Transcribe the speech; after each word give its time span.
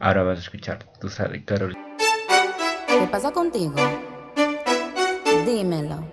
Ahora 0.00 0.22
vas 0.22 0.38
a 0.38 0.42
escuchar 0.42 0.78
Tu 1.00 1.08
sabes, 1.08 1.42
Carol. 1.44 1.76
¿Qué 2.86 3.08
pasa 3.10 3.32
contigo? 3.32 3.74
Dímelo. 5.44 6.04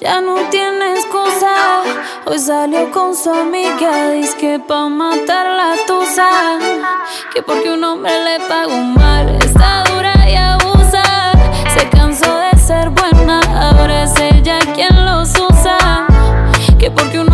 Ya 0.00 0.20
no 0.20 0.36
tiene 0.50 0.94
excusa. 0.94 1.82
Hoy 2.24 2.38
salió 2.38 2.90
con 2.90 3.14
su 3.14 3.30
amiga. 3.30 4.12
Dice 4.12 4.36
que 4.38 4.58
pa' 4.58 4.88
matar 4.88 5.46
la 5.46 5.74
tusa. 5.86 6.58
Que 7.34 7.42
porque 7.42 7.70
un 7.70 7.84
hombre 7.84 8.12
le 8.24 8.40
pagó 8.48 8.76
mal. 8.76 9.28
Está 9.44 9.84
dura 9.84 10.14
y 10.28 10.36
abusa. 10.36 11.32
Se 11.76 11.88
cansó 11.90 12.34
de 12.38 12.58
ser 12.58 12.88
buena. 12.90 13.40
Ahora 13.40 14.04
es 14.04 14.18
ella 14.18 14.58
quien 14.74 15.04
los 15.04 15.30
usa. 15.38 16.06
Que 16.78 16.90
porque 16.90 17.18
un 17.18 17.33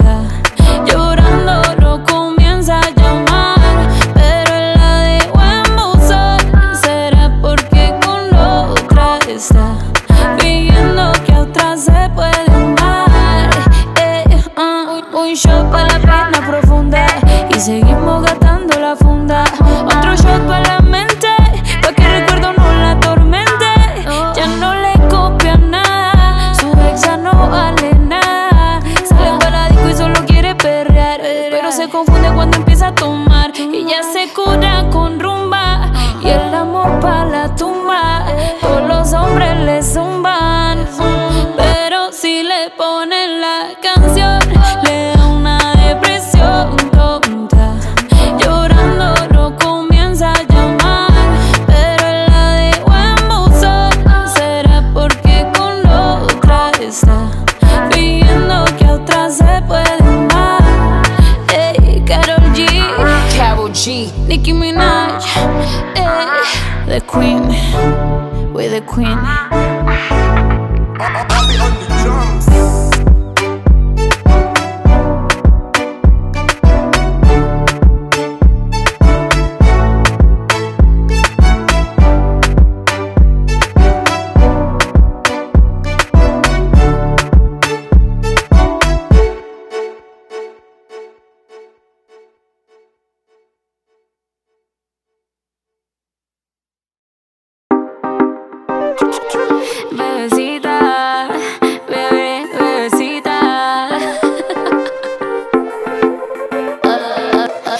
Ponen 42.77 43.41
la 43.41 43.69
canción, 43.81 44.39
le 44.83 45.13
da 45.15 45.25
una 45.27 45.57
depresión 45.75 46.75
tonta. 46.91 47.75
Llorando 48.39 49.15
lo 49.31 49.55
comienza 49.57 50.31
a 50.33 50.43
llamar, 50.43 51.11
pero 51.67 52.05
la 52.27 52.55
dejó 52.55 52.91
en 52.93 53.27
buzón. 53.27 53.91
Será 54.33 54.83
porque 54.93 55.47
con 55.55 55.85
otra 55.87 56.71
está 56.79 57.29
fingiendo 57.91 58.65
que 58.77 58.85
a 58.85 58.93
otra 58.93 59.29
se 59.29 59.61
puede 59.67 59.97
amar. 59.99 60.61
Ey, 61.53 62.03
Karol 62.05 62.51
G, 62.53 62.67
Carol 63.37 63.71
G. 63.71 64.11
Nicki 64.27 64.53
Minaj, 64.53 65.23
ey, 65.95 66.27
the 66.87 67.01
Queen, 67.01 67.47
we 68.53 68.67
the 68.67 68.81
Queen. 68.81 69.19
Bebecita, 99.91 101.29
bebé, 101.87 102.47
bebecita. 102.57 103.87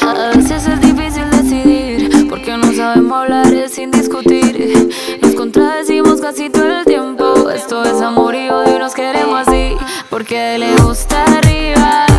A 0.02 0.32
veces 0.36 0.68
es 0.68 0.82
difícil 0.82 1.30
decidir 1.32 2.28
porque 2.30 2.58
no 2.58 2.72
sabemos 2.74 3.22
hablar 3.22 3.70
sin 3.70 3.92
discutir. 3.92 4.90
Nos 5.22 5.36
contradecimos 5.36 6.22
casi 6.22 6.50
todo 6.50 6.80
el 6.80 6.86
tiempo. 6.86 7.50
Esto 7.50 7.84
es 7.84 8.02
amor 8.02 8.36
y 8.36 8.50
odio 8.50 8.80
nos 8.80 8.94
queremos 8.94 9.48
así 9.48 9.76
porque 10.10 10.58
le 10.58 10.76
gusta 10.78 11.24
arriba 11.24 12.11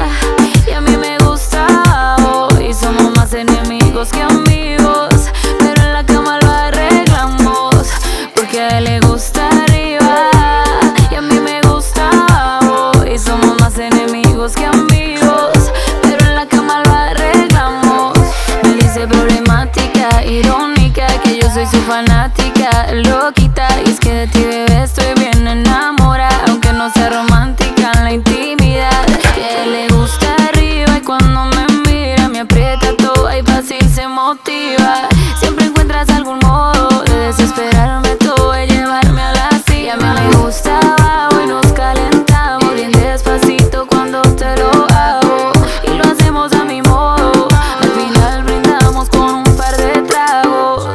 Siempre 34.35 35.67
encuentras 35.67 36.09
algún 36.09 36.39
modo 36.39 37.03
de 37.03 37.15
desesperarme 37.27 38.17
todo 38.17 38.59
y 38.59 38.67
llevarme 38.67 39.21
a 39.21 39.33
la 39.35 39.51
silla. 39.67 39.95
Mí 39.97 40.05
me 40.05 40.37
gusta 40.39 40.79
abajo 40.79 41.43
y 41.45 41.47
nos 41.49 41.67
calentamos 41.75 42.75
bien 42.75 42.93
despacito 42.93 43.87
cuando 43.87 44.23
te 44.23 44.57
lo 44.57 44.87
hago 44.91 45.53
y 45.87 45.91
lo 45.99 46.05
hacemos 46.05 46.51
a 46.55 46.65
mi 46.65 46.81
modo. 46.81 47.47
Al 47.83 47.91
final 47.91 48.45
brindamos 48.45 49.11
con 49.11 49.35
un 49.35 49.57
par 49.57 49.77
de 49.77 50.01
tragos 50.01 50.89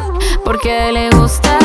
porque 0.43 0.91
le 0.91 1.11
gusta 1.11 1.59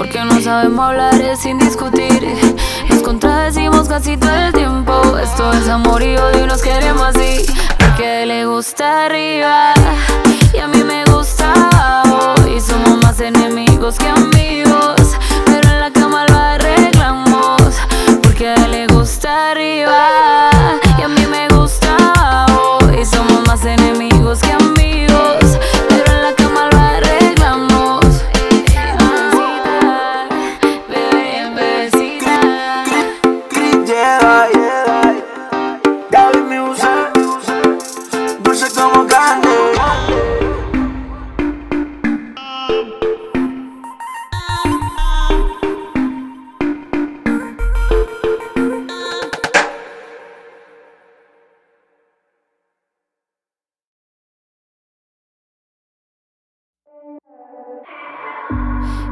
Porque 0.00 0.24
no 0.24 0.40
sabemos 0.40 0.86
hablar 0.86 1.20
es 1.20 1.40
sin 1.40 1.58
discutir. 1.58 2.26
Nos 2.88 3.02
contradecimos 3.02 3.86
casi 3.86 4.16
todo 4.16 4.34
el 4.34 4.50
tiempo. 4.54 5.18
Esto 5.18 5.52
es 5.52 5.68
amor 5.68 6.02
y 6.02 6.16
odio 6.16 6.44
y 6.44 6.46
nos 6.46 6.62
queremos 6.62 7.02
así. 7.14 7.44
Porque 7.78 8.24
le 8.24 8.46
gusta 8.46 9.04
arriba 9.04 9.74
Y 10.54 10.58
a 10.58 10.68
mí 10.68 10.82
me 10.84 11.04
gusta 11.04 11.52
abajo. 11.52 12.34
Y 12.48 12.58
somos 12.62 12.96
más 13.02 13.20
enemigos 13.20 13.98
que 13.98 14.08
amigos. 14.08 14.99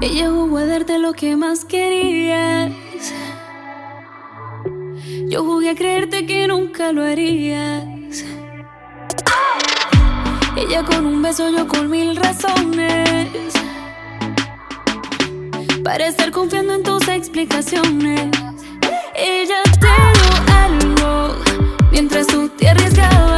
Ella 0.00 0.30
jugó 0.30 0.58
a 0.58 0.66
darte 0.66 0.98
lo 0.98 1.12
que 1.12 1.36
más 1.36 1.64
querías. 1.64 2.72
Yo 5.28 5.44
jugué 5.44 5.70
a 5.70 5.74
creerte 5.74 6.24
que 6.24 6.46
nunca 6.46 6.92
lo 6.92 7.04
harías. 7.04 7.84
Ella 10.56 10.84
con 10.84 11.06
un 11.06 11.22
beso, 11.22 11.50
yo 11.50 11.66
con 11.66 11.90
mil 11.90 12.16
razones. 12.16 13.52
Para 15.82 16.06
estar 16.06 16.30
confiando 16.30 16.74
en 16.74 16.82
tus 16.82 17.06
explicaciones. 17.08 18.30
Ella 19.14 19.62
te 19.80 19.86
dio 19.86 20.30
algo 20.54 21.36
mientras 21.90 22.26
tú 22.26 22.48
te 22.50 22.68
arriesgabas. 22.68 23.37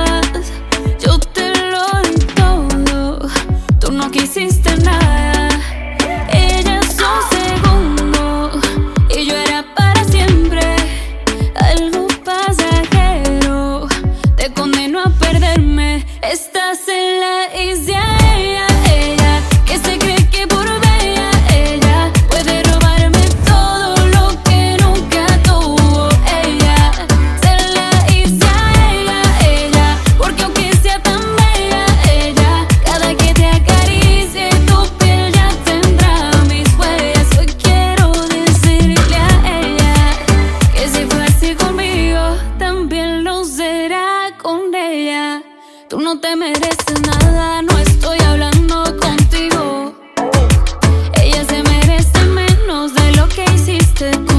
Tú 45.90 45.98
no 45.98 46.20
te 46.20 46.36
mereces 46.36 47.00
nada, 47.04 47.62
no 47.62 47.76
estoy 47.78 48.16
hablando 48.20 48.84
contigo. 49.00 49.92
Ella 51.20 51.44
se 51.44 51.64
merece 51.64 52.26
menos 52.26 52.94
de 52.94 53.10
lo 53.16 53.28
que 53.28 53.44
hiciste. 53.52 54.29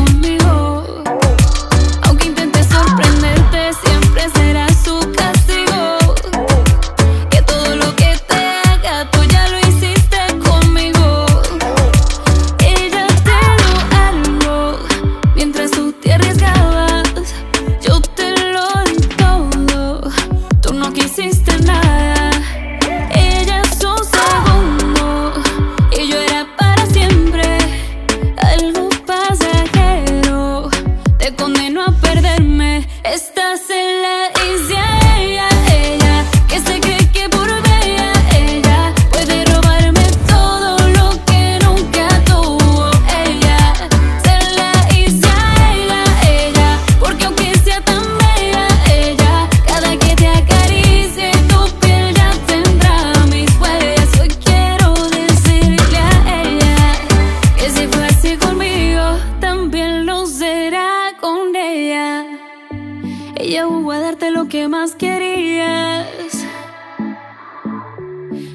darte 64.01 64.31
lo 64.31 64.47
que 64.47 64.67
más 64.67 64.95
querías. 64.95 66.07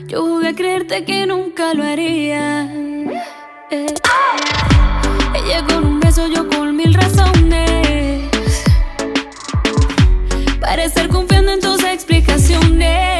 Yo 0.06 0.22
jugué 0.22 0.48
a 0.48 0.54
creerte 0.54 1.04
que 1.04 1.26
nunca 1.26 1.72
lo 1.74 1.84
haría. 1.84 2.64
Eh. 3.70 3.86
Ella 5.34 5.64
con 5.68 5.84
un 5.84 6.00
beso, 6.00 6.26
yo 6.26 6.48
con 6.48 6.76
mil 6.76 6.92
razones. 6.94 8.30
Parecer 10.60 11.08
confiando 11.08 11.52
en 11.52 11.60
tus 11.60 11.82
explicaciones. 11.84 13.15